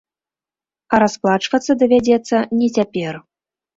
[0.93, 3.13] А расплачвацца давядзецца не цяпер.